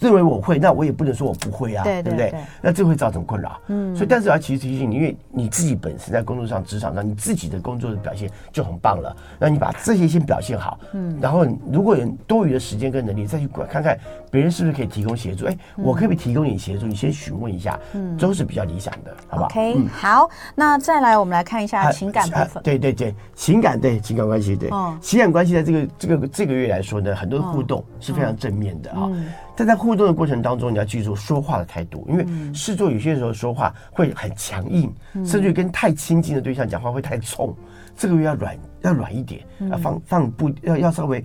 [0.00, 2.44] 认为我会，那我也不能说我不会啊，对，对，对，对不对？
[2.62, 3.60] 那这会造成困扰。
[3.68, 9.16] 嗯，所以但是要其实提醒你，因为你自己本身在工作上、职场上，你自己的工作的表现就很棒了。
[9.38, 13.98] 那你把这些先表现好，嗯，然后如果有多余的时间跟能力，再去管看看
[14.30, 15.46] 别人是不是可以提供协助。
[15.46, 16.86] 哎，我可不可以提供你协助？
[16.86, 22.62] 你先询问一下，嗯，都是比较理想的，好不好？OK，好，那再来我们来看一下情感部分。
[22.62, 24.70] 对对对，情感对情感关系对，
[25.00, 29.10] 情感关系在这个这个这个月来说呢，很多的互动是非常正面的啊。
[29.56, 34.92] 但在互动的过程当中，你要记住说话的态度，因为狮子有些时候说话会很强硬，
[35.24, 37.56] 甚至于跟太亲近的对象讲话会太冲。
[37.96, 39.40] 这个月要软，要软一点，
[39.70, 41.24] 要放放不要要稍微。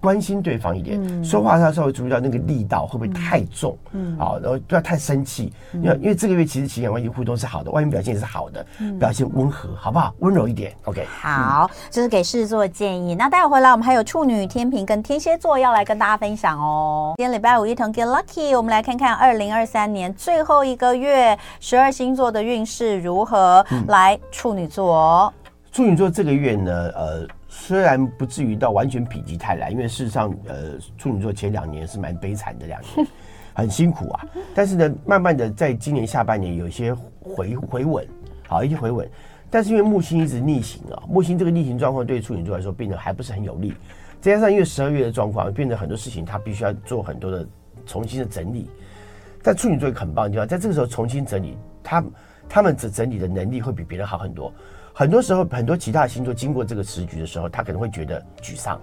[0.00, 10.14] 关心对方一点，嗯、说话要稍微注意到那个力道会不会太重，嗯，好，然后不要太生气，因为、嗯、因为这个月其实情感关系互动是好的，外面表现也是好的，嗯、表现温和，好不好？
[10.18, 11.04] 温柔一点，OK。
[11.20, 13.14] 好，这是给狮子座的建议。
[13.14, 17.14] 那待会回来，我们还有处女、天平跟天蝎座要来跟大家分享哦。
[17.16, 23.64] 今天礼拜五一同 Get Lucky，我们来看看二零二三年最后一个月十二星座的运势如何。
[23.70, 25.32] 嗯、来，处女座，
[25.72, 27.26] 处女座这个月呢，呃。
[27.58, 33.06] 虽然不至于到完全否极泰来，因为事实上，呃，处女座前两年是蛮悲惨的两年，
[33.54, 34.26] 很辛苦啊。
[34.54, 38.06] 但是呢，慢慢的在今年下半年有一些回回稳，
[38.46, 39.08] 好一些回稳。
[39.50, 43.72] 但是因为木星一直逆行啊，木星这个逆行状况对处女座来说变得还不是很有利。
[44.20, 47.44] 再加上因为十二月的状况，变得很多事情他必须要做很多的
[47.86, 48.70] 重新的整理。
[49.42, 52.04] 但处女座很棒的地方，在这个时候重新整理，他
[52.48, 54.52] 他们整整理的能力会比别人好很多。
[54.92, 58.80] 很多时候，很多其他星座经过这个时局的时候，他可能会觉得沮丧。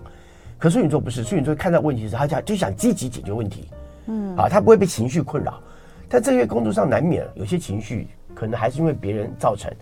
[0.60, 3.68] 可处女座不是，处女座看到问题的时候，他想就想积极解决问题。
[4.06, 5.60] 嗯，啊，他不会被情绪困扰。
[6.08, 9.74] 但这个月工作上难免有些情绪，可能还是因为别人造成。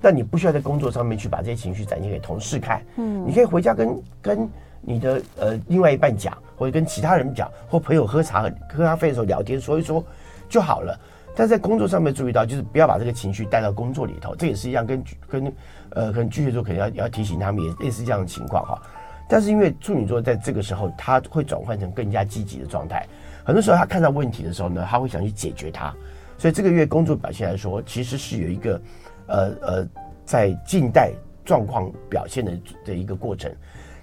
[0.00, 2.82] 那你不需要在工作上面去把这些情绪展现给同事看。
[2.96, 4.48] 嗯，你可以回家跟跟
[4.82, 10.04] 你的呃另外一半讲，或者跟其他人讲，或朋友喝茶喝咖啡的时候聊天说一说
[10.50, 11.00] 就好了。
[11.38, 15.52] 但在工作上面注意到，就是不要把这个情绪带到工作里头，这也是一样跟，跟跟
[15.90, 18.82] 呃，可能巨蟹座可能要要提醒他们，也类似这样的情况哈。
[19.28, 23.06] 但是因为处女座在这个时候，他会转换成更加积极的状态，
[23.44, 25.94] 很多时候他看到问题的时候呢，他会想去解决它。
[26.36, 28.80] 所以这个月工作表现来说，其实是有一个
[29.28, 29.88] 呃呃，
[30.24, 31.12] 在近代
[31.44, 32.52] 状况表现的
[32.84, 33.48] 的一个过程。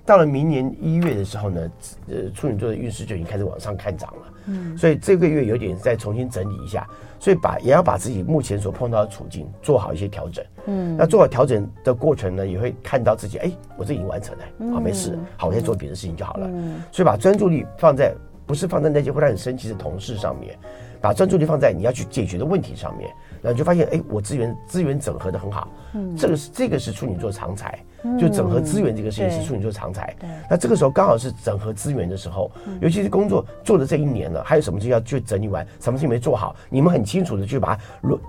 [0.06, 1.71] 到了明年一月的时候呢，
[2.08, 4.34] 呃，处女座的运势就已经开始往上看涨了。
[4.45, 6.88] 嗯，所以这个月有点再重新整理一下，
[7.25, 10.45] 所以把也要把自己目前所碰到的处境做好一些调整。
[10.67, 16.47] 嗯，那做好调整的过程呢，也会看到自己，哎，我这已经完成了，好，没事，好，我再做别的事情就好了。
[16.47, 18.13] 嗯，所以把专注力放在
[18.45, 20.55] 不是放在那些会让你生气的同事上面，
[21.01, 23.09] 把专注力放在你要去解决的问题上面，
[23.45, 25.67] 然后你就发现，哎，我资源资源整合的很好。
[25.93, 27.77] 嗯，这个是这个是处女座常才。
[28.19, 37.81] 就整合资源这个事情是处女座常才，对，那这个时候刚好是整合资源的时候，尤其是工作做的这一年了，还有什么事情要去整理完，什么事情没做好，你们很清楚的去把它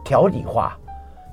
[0.03, 0.79] 条理化。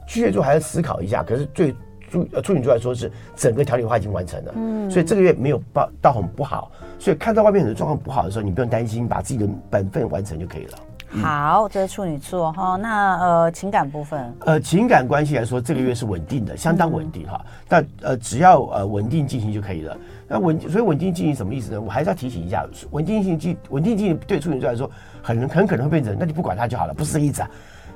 [0.06, 1.74] 巨蟹座还要思考一下，可是对
[2.10, 6.70] 处处女座来说是整个条理化已经完成了，嗯，所以这个月没有报到很不好，
[7.00, 10.78] 所以看到外面很多状况不好的时候，你不用担心，把自己的本分完成就可以了。
[11.22, 12.76] 好，这是处女座哈。
[12.76, 17.40] 那呃，情感部分，呃，情感关系来说，这个月是稳定的，相当稳定哈。
[17.68, 19.96] 但呃，只要呃稳定进行就可以了。
[20.28, 21.82] 那稳，所以稳定进行什么意思呢？
[21.82, 24.90] 我还是要提醒一下，稳定性进行，稳定进行对处女座来说，
[25.22, 27.50] 很很可能会变成，那你不管他就好了，不是这个意思啊。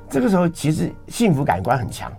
[0.09, 2.11] 这个时候其实幸福感官很强。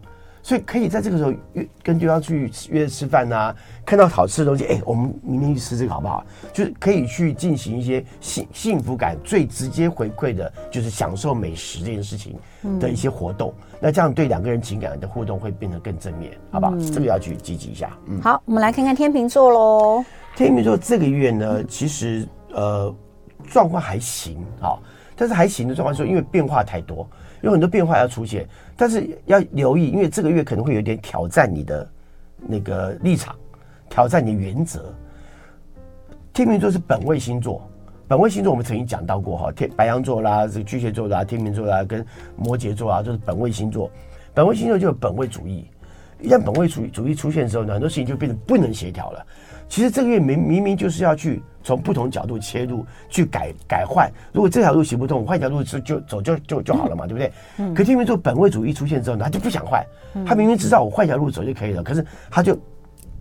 [0.49, 6.25] 所以可以在这个时候约跟对方去约吃饭呐，看到好吃的东西，哎，我们明天去吃这个好不好？
[6.55, 12.35] 就是可以去进行一些幸幸福感最直接回馈的，就是享受美食这件事情
[12.81, 13.53] 的一些活动。
[13.59, 16.73] 嗯、那这样对两个人情感的互动会变得更正面，好不好？
[16.75, 17.95] 嗯、这个要去积极一下。
[18.07, 20.03] 嗯，好，我们来看看天秤座喽。
[20.35, 22.95] 天秤座这个月呢，其实呃
[23.51, 24.81] 状况还行啊，
[25.15, 27.07] 但是还行的状况说因为变化太多。
[27.41, 28.47] 有很多变化要出现，
[28.77, 31.89] 但是要留意，因为这个月可能会有点挑战你的
[32.37, 33.35] 那个立场，
[33.89, 34.93] 挑战你的原则。
[36.33, 37.69] 天秤座是本位星座，
[38.07, 42.05] 本位星座我们曾经讲到过哈，天白羊座啦，这个巨蟹座啦，天秤座啦，跟
[42.37, 43.91] 摩羯座啊，都是本位星座。
[44.35, 45.67] 本位星座就有本位主义，
[46.21, 49.27] 一旦本位主义主义出现的时候呢，很多事情就变得不能协调了。
[49.69, 54.11] 其实这个月明明明就是要去从不同角度切入，去改改换。
[54.33, 57.33] 如果这条路行不通，换一条路就就走就就就好了嘛，对不对？
[57.59, 57.75] 嗯。
[57.75, 59.85] 可天秤座本位主义出现之后呢，他就不想换。
[60.27, 62.59] 他明明知道我换一条路走就可以了，可是他就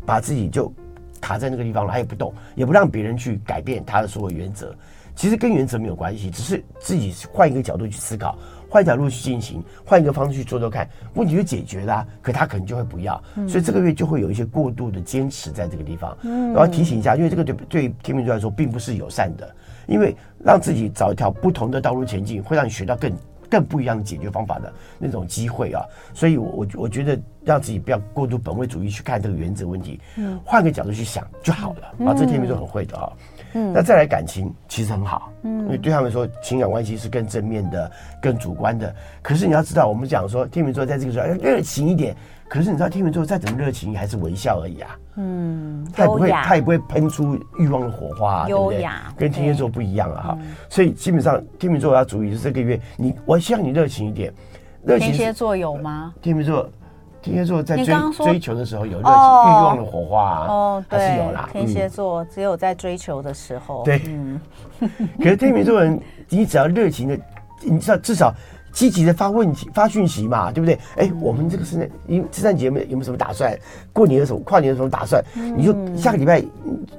[0.05, 0.73] 把自己就
[1.19, 4.73] 卡在那个地方了，他也不动，也不让别人去改变他的所有原则。
[5.15, 8.37] 其实跟原则没有关系，只是自己换一个角度去思考。
[8.69, 12.05] 换一条路去进行，换一个方式去做做看，问题就解决了。
[12.21, 16.17] 可他可能就会不要，嗯、所以这个月就会有一些过度的坚持在这个地方。
[16.23, 19.55] 嗯，然后提醒一下，因为这个对对天秤座来说并不是友善的，
[19.87, 23.11] 因为让自己找一条不同的道路前进，会让你学到更
[23.49, 25.81] 更不一样的解决方法的那种机会啊。
[26.13, 32.07] 所以我，我我觉得让自己不要过度本位主义去看这个原则问题，嗯，换个角度去想就好了。
[32.07, 33.11] 啊，这天秤座很会的啊。
[33.53, 38.93] 嗯，那再来感情其实很好，嗯，因为对他们说情感关系是更正面的、更主观的。
[39.21, 42.15] 可是你要知道，我们讲说天秤座在这个时候要热情一点。
[42.49, 44.97] 可是你知道天秤座再怎么热情，还是微笑而已啊。
[45.17, 48.87] 嗯，他也不会，他也不会喷出欲望的火花，对不对？
[49.17, 50.37] 跟天蝎座不一样啊哈。
[50.69, 54.33] 所以基本上天秤座要注意，是这个月你，我希望你热情一点。
[54.85, 56.13] 热情天蝎座有吗？
[56.21, 56.69] 天秤座，
[57.27, 60.45] 天蝎座在追追求的时候有热情、欲望的火花啊。
[60.47, 61.49] 哦，对，还是有啦。
[61.51, 63.83] 天蝎座只有在追求的时候。
[63.83, 64.39] 对，嗯。
[65.19, 67.19] 可是天秤座人，你只要热情的，
[67.63, 68.33] 你知道至少。
[68.71, 70.75] 积极的发问题、发讯息嘛，对不对？
[70.95, 73.57] 哎、欸，我们这个圣诞，因为圣诞节有没有什么打算？
[73.91, 75.23] 过年的时候、跨年的时候打算？
[75.35, 76.43] 嗯、你就下个礼拜，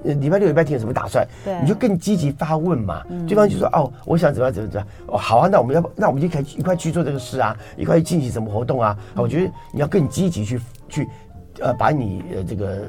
[0.02, 1.26] 礼拜六、礼拜天有什么打算？
[1.44, 3.02] 对，你就更积极发问嘛。
[3.08, 8.96] 嗯、对方就说：“哦，我想怎么样，怎么怎么样。”哦，好啊，那我们要不，那我们就可以一块去做这个事啊，一块进行什么活动啊？
[9.14, 11.08] 嗯、我觉得你要更积极去去，
[11.60, 12.88] 呃，把你呃这个。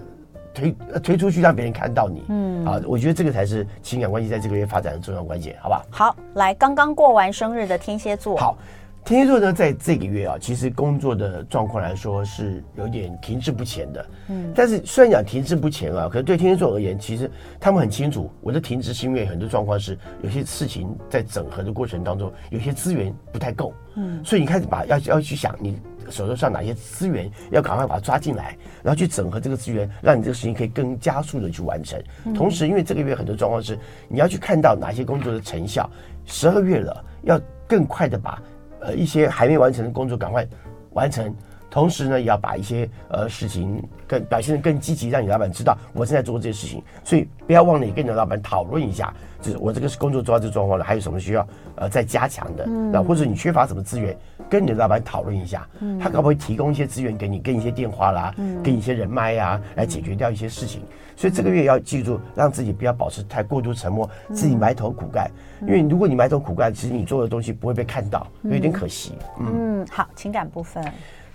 [0.54, 5.86] 推推出去让别人看到你，嗯，啊，我觉得这个才是情感关系在这个月发展的重要关键，好吧？
[5.90, 8.58] 好，来，刚刚过完生日的天蝎座，好，
[9.06, 25.80] 天蝎座呢，在这个月啊，其实工作的状况来说是有点停滞不前的，嗯，但是虽然讲停滞不前啊，可是对天蝎座而言，其实他们很清楚，我的停滞是因为很多状况是有些事情在整合的过程当中，有些资源不太够，嗯，所以你开始把要要去想你。
[26.10, 32.02] 手头上哪些资源要赶快把它抓进来，然后去整合这个资源，让你这个事情可以更加速的去完成。
[32.34, 35.90] 同时，因为这个月很多状况是你要去看到哪些工作的成效，
[36.26, 38.42] 十二月了，要更快的把
[38.82, 40.48] 呃一些还没完成的工作赶快
[40.92, 41.34] 完成。
[41.70, 46.84] 同时呢，也要把一些呃事情更表现得更积极，让你老板知道我正在做这些事情。
[47.04, 52.66] 所以不要忘了，也跟你的老板讨论一下，就是我这个工作做到这状况了，还有什么需要呃再加强的？
[52.66, 54.18] 那、嗯、或者你缺乏什么资源，
[54.50, 60.82] 跟你的老板讨论一下，嗯、他可不可以提供一些资源给你，跟一些电话啦，嗯、跟一些人脉呀、啊，来解决掉一些事情。
[61.16, 65.30] 所以这个月要记住，让自己不要保持太过度沉默，自己埋头苦干。
[65.62, 69.12] 因为如果你埋头苦干，其实你做的东西不会被看到，有点可惜。
[69.38, 70.82] 嗯，嗯，好，情感部分。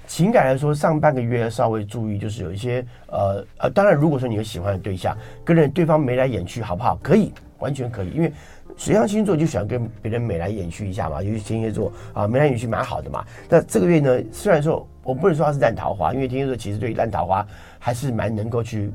[0.06, 6.96] 情感来说，上半个月要稍微注意，就是有一些呃呃，当然，如果说你有喜欢的对象，跟人对方眉来眼去，好不好？
[7.02, 8.32] 可以，完全可以，因为
[8.76, 13.24] 水象星座就喜欢跟别人眉来眼去一下嘛，尤其天蝎座啊，眉来眼去蛮好的嘛。
[13.48, 17.46] 那这个月呢，虽然说我不能说它是烂桃花，因为天蝎座其实对于烂桃花
[17.78, 18.90] 还是蛮能够去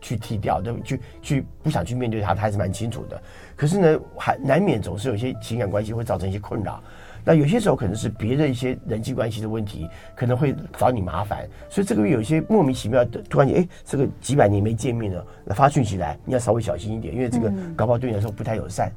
[0.00, 3.20] 去剔掉的，去去不想去面对它，他还是蛮清楚的。
[3.56, 6.82] 可是呢，还难免总是有一些情感关系会造成一些困扰。
[7.26, 18.90] 那有些时候可能是别的一些人际关系的问题，可能会找你麻烦，所以这个月有些莫名其妙的突然间，哎，这个几百年没见面了，那发讯息来，你要稍微小心一点，因为这个搞不好对你来说不太友善。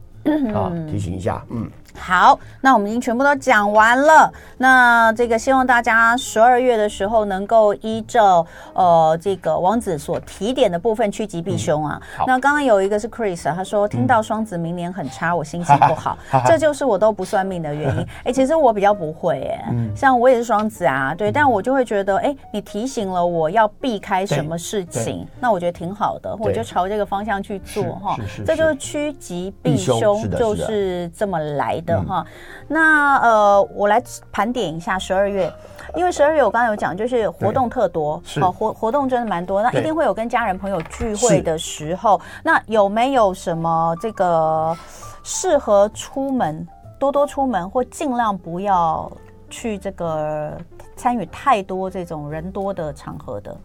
[0.54, 4.32] 啊，提醒一下，嗯，好，那我们已经全部都讲完了。
[4.58, 12.02] 那这个希望大家十二月的时候能够依照呃这个王子所提点的部分趋吉避凶啊。
[12.20, 18.06] 嗯、那刚刚有一个是 Chris，他说听到双子明年很差，我心情不好，嗯、这就是我都不算命的原因。
[18.26, 28.16] 哎，其实我比较不会哎，嗯、像我也是双子啊，对，但我就会觉得，哎，你提醒了我要避开什么事情，那我觉得挺好的，我就朝这个方向去做哈。
[28.46, 30.00] 这就是趋吉避凶。
[30.40, 32.26] 就是这么来的哈，
[32.68, 35.52] 那呃，我来盘点一下十二月，
[35.96, 44.76] 因为十二月我刚刚有讲，就是活动特多，好活活动真的蛮多，那一定会有跟家人朋友聚会的时候，那有没有什么这个
[45.24, 46.68] 适合出门
[47.00, 49.12] 多多出门，或尽量不要
[49.50, 50.58] 去这个
[50.96, 53.56] 参与太多这种人多的场合的？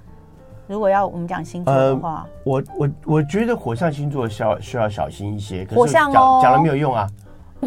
[0.67, 5.67] 如果要我们讲星座的话，呃、我我我觉得火象星座需要需要小心一些。
[5.75, 7.07] 火象哦，讲了没有用啊，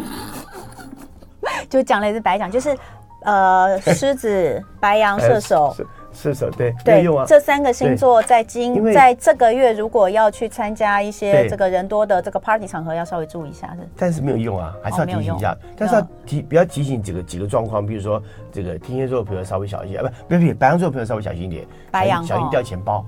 [1.68, 2.76] 就讲了也是白讲，就是
[3.22, 5.76] 呃，狮子、白羊、射手。
[6.10, 13.88] 射手对对，用啊，这三个星座在今在这个月，如果要去参加一些这个人多的这个 party 场合，要稍微注意一下是。
[13.96, 15.56] 但是没有用啊，还是要提醒一下。
[15.76, 23.04] 但是要提，不要提醒几个几个状况，比如说这个天蝎座的朋友稍微小心一点，不不不，白羊座的朋友稍微小心一点，白羊小心掉钱包。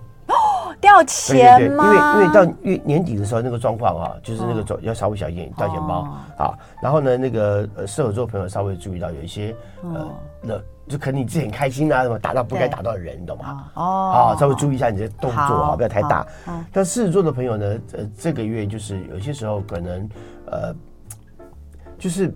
[0.81, 1.85] 哦，掉钱吗？
[1.85, 6.59] 因为因为到月年底的时候，那个状况啊，就是那个状要稍微小心掉钱包啊。
[6.83, 10.09] 然后呢，那个呃射手座朋友稍微注意到有一些呃
[10.43, 10.55] 那。
[10.89, 13.71] 就可能你自己很开心啊，什么打到不该打到的人，你懂吗？
[13.75, 16.27] 哦，啊，稍微注意一下你的动作啊，不要太大。
[16.73, 20.09] 但狮子座的朋友呢，呃，这个月就是有些时候可能
[20.47, 20.75] 呃，
[21.97, 22.35] 就是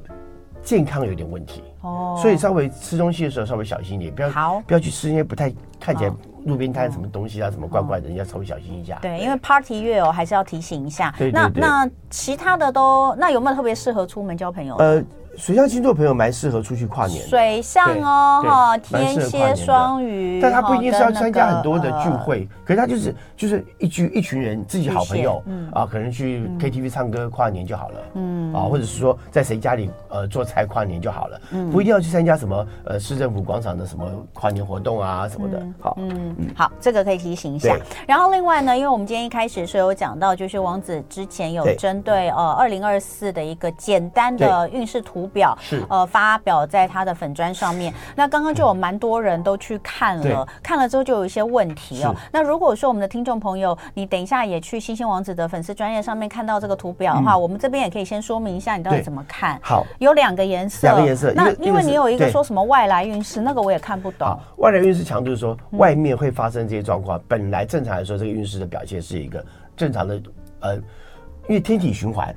[0.62, 6.12] 健康有点问题哦，所以稍微吃东西的时候稍微小心一点，不要不要去吃一些不太看起来
[6.44, 8.98] 路边摊什么东西啊，什么怪怪的，你要稍微小心一下。
[9.02, 11.14] 对，因为 Party 月哦，还是要提醒一下。
[11.18, 14.76] 对，那那其他的都，那有没有特别适合出门交朋友？
[14.76, 15.02] 呃。
[15.36, 31.70] 水象星座朋友蛮适合出去跨年，水象哦，哈，天蝎、双鱼，但他不一定是要参加很多的聚会，可是他就是就是一聚一群人，自己好朋友，啊，可能去 KTV 唱歌跨年就好了，嗯，啊，或者是说在谁家里呃做菜跨年就好了，嗯。
[31.70, 37.76] 不一定要去参加什么呃市政府广场的什么跨年活动啊什么的，好，嗯，好，这个可以提醒一下。
[38.06, 45.23] 然后另外呢，因为我们今天一开始是有讲到，就是王子之前有针对呃二零二四的一个简单的运势图。
[45.26, 52.14] 表是呃发表在他的粉砖上面，那刚刚就有蛮多人都去看了，看了之后就有一些问题哦。
[52.32, 59.58] 那如果说我们的听众朋友，你等一下也去星星王子的粉丝专业上面看到这个图表的话，我们这边也可以先说明一下你到底怎么看。
[59.62, 61.32] 好，有两个颜色，两个颜色。
[61.34, 64.38] 那因为你有一个说什么外来运势，那个我也看不懂。
[64.56, 69.44] 外来运势强就是说外面会发生这些状况，本来正常来说这个运势的表现是一个
[69.76, 70.22] 正常的，
[70.60, 72.34] 呃，因为天体循环。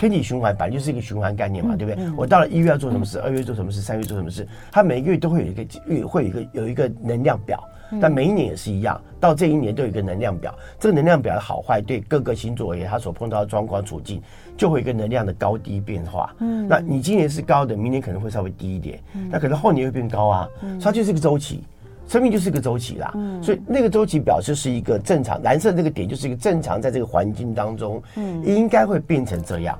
[0.00, 2.10] 天体循环本来就是一个循环概念嘛，对不对？
[2.16, 7.62] 我到了一月要做什么事，二月做什么事，三月做什么事，它每个月都会有一个月会有一个有一个能量表，
[8.00, 10.54] 但每一年也是一样，到这一年都有一个能量表。
[10.78, 14.22] 这个能量表的好坏，对各个星座而言，它所碰到的状况处境，
[14.56, 16.34] 就会有一个能量的高低变化。
[16.38, 18.98] 嗯，那你今年是高的，明年可能会稍微低一点，
[19.30, 20.48] 那可能后年会变高啊。
[20.82, 21.62] 它就是一个周期，
[22.08, 23.12] 生命就是一个周期啦。
[23.42, 29.78] 所以那个周期表示一个正常，蓝色那个点就是一个正常，在这个环境当中，嗯，应该会变成这样。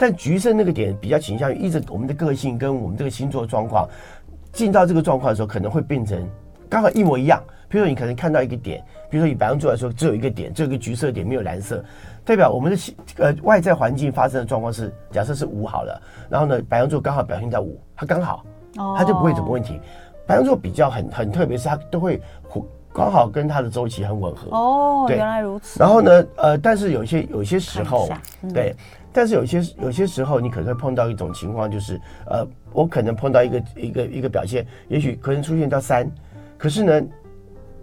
[0.00, 3.86] 但橘色那个点比较倾向于依着我们的个性跟我们这个星座状况，
[4.50, 6.26] 进到这个状况的时候，可能会变成
[6.70, 7.38] 刚好一模一样。
[7.68, 11.84] 比如说你可能看到一个点，比如说以白羊座来说，只有一个点，只有一个橘色点，没有蓝色，
[12.24, 18.42] 代表我们的呃外在环境发生的状况是假设是五好了，然后呢白羊座刚好表现在五，它刚好，
[18.96, 19.78] 它就不会有什么问题。
[20.26, 22.20] 白羊座比较很很特别，是它都会
[22.92, 24.48] 刚好跟它的周期很吻合。
[24.50, 25.78] 哦，原来如此。
[25.78, 28.08] 然后呢，呃，但是有些有些时候，
[28.54, 28.74] 对。
[29.12, 36.10] 但是有些有些时候，你可能会碰到一种情况，就是呃，我可能碰到一个一个一个表现，也许可能出现到三，
[36.56, 37.02] 可是呢，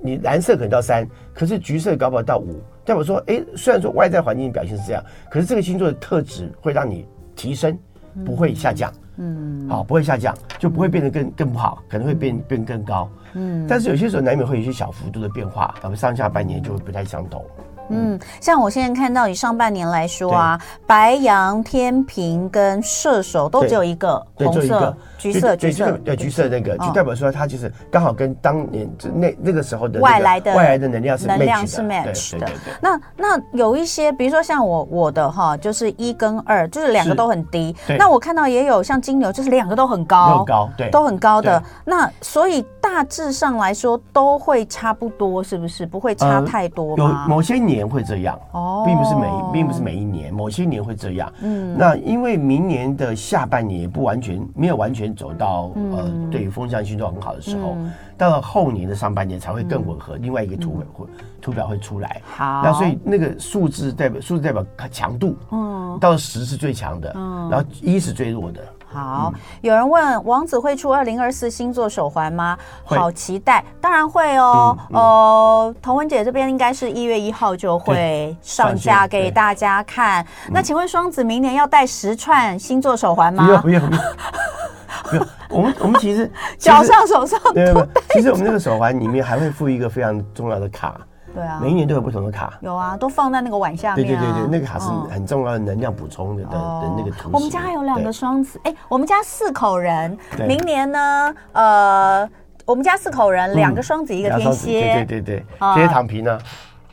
[0.02, 2.62] 你蓝色可能到三，可是橘色搞不好到五。
[2.86, 7.06] 代表说，哎，虽然说外在环境表现是这样，可是这个星座的特质会让你
[7.36, 7.78] 提升，
[8.26, 8.90] 不会下降。
[9.18, 13.10] 嗯，好，不会下降，就不会变得更更不好，可能会变变更高。
[13.34, 17.44] 嗯，但是有些时候难免会有一些小幅度的变化，咱们上下半年就会不太相同。
[17.90, 32.48] 嗯，像我现在看到以上半年来说啊，白羊、天平跟射手都只有一个红色、橘色、橘色，对，橘色那个就代表说它就是刚好跟当年那那个时候的外来的外来的能量是能量是 match 的。
[32.82, 37.76] 那那有一些，比如说像我我的哈，就是一跟二，就是两个都很低。
[37.98, 41.62] 那我看到也有像金牛，就是两个都很高，高对，都很高的。
[41.86, 45.86] 那所以大致上来说都会差不多，是不是？
[45.86, 47.24] 不会差太多吗？
[47.24, 47.77] 有某些年。
[47.78, 51.32] 年会这样，哦并不是每并不是每一年，某些年会这样。
[51.42, 57.76] 嗯，那因为明年的下半年也不完全没有完全走到呃，对于风向星座很好的时候，
[58.18, 60.16] 到了后年的上半年才会更吻合。
[60.18, 61.06] 另外一个图会
[61.40, 62.22] 图表会出来。
[62.26, 67.14] 好，那所以那个数字代表数字代表强度，嗯，到十是最强的，
[67.52, 68.62] 然后一是最弱的。
[68.90, 72.58] 好，有人问王子会出二零二四星座手环吗？
[72.86, 74.78] 好期待，当然会哦。
[74.92, 80.26] 呃，童文姐这边应该是一月一号就会上架给大家看。
[80.50, 83.46] 那请问双子明年要戴十串星座手环吗？
[83.46, 85.28] 不用不用不用。
[85.50, 87.88] 我们我们其实脚上手上都戴。
[88.10, 90.98] 其实我们那个手环里面还会附一个非常重要的卡。
[91.34, 92.58] 对啊，每一年都有不同的卡。
[92.62, 94.08] 有啊，都放在那个碗下面。
[94.08, 97.30] 对对对对，那个卡是很重要的能量补充的的的那个图。
[97.34, 100.18] 我们家还有两个双子，哎，我们家四口人，
[100.48, 102.30] 明年呢，呃，
[102.66, 105.06] 我们家四口人，两个双子，一个天蝎。
[105.06, 106.40] 对对对，天蝎躺平呢？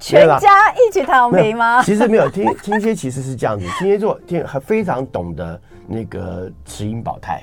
[0.00, 1.82] 全家一起躺平吗？
[1.82, 7.42] 其实没有，天天蝎其实是这样子，天蝎座天还非常懂得那个持盈保泰。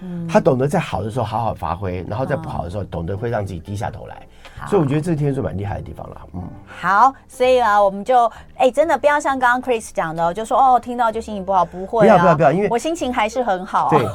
[0.00, 4.26] 嗯，他懂得在好的时候好好发挥，然后在不好的时候懂得会让自己低下头来。
[4.68, 6.42] 所以我觉得这天是蛮厉害的地方了，嗯。
[6.80, 13.88] 好，所以啊，我们就哎，真的不要像刚刚 Chris 讲的，就说哦，听到就心情不好，不会啊，不要不要不要，因为我心情还是很好。
[13.92, 14.06] 对，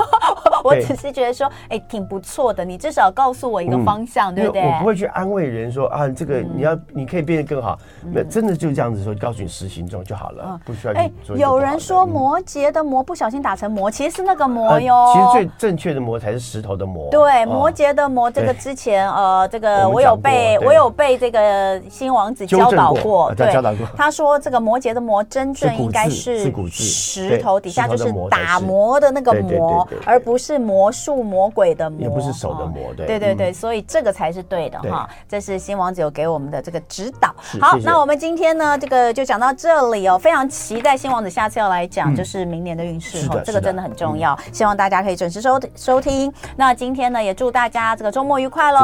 [0.64, 4.64] 我只是觉得说，哎，挺不错的，你至少告诉我一个方向，对不对？
[4.64, 7.78] 我不会去安慰人说啊，这个你要你可以变得更好，
[8.12, 10.94] 那真的就这样子说，告诉你实行中就好了，不需要。
[10.94, 15.14] 哎，有人说摩羯的摩不小心打成魔，其实是那个魔哟。
[15.14, 17.10] 其实最正确的魔才是石头的魔。
[17.12, 20.37] 对，摩羯的魔，这个之前呃，这个我有被。
[20.66, 23.54] 我有被这个新王子教导过，对，
[23.96, 33.06] 他说这个摩羯的摩真正应该是石头底下就是打磨的那个磨，而不是是魔术魔鬼的魔，也不是手的魔，对。
[33.06, 35.10] 对对对，所以这个才是对的哈。
[35.28, 37.36] 这是新王子有给我们的这个指导。
[37.60, 46.32] 好，那我们今天呢，这个就讲到这里哦，非常期待新王子下次要来讲，就是明年的运势哈，这个真的很重要，希望大家可以准时收收听。
[46.56, 48.80] 那今天呢，也祝大家这个周末愉快喽！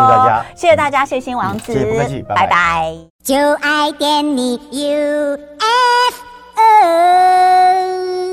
[0.53, 2.95] 谢谢大家，谢谢新王不客气，拜拜。
[3.23, 6.23] 就爱点你 U F
[6.55, 8.32] O。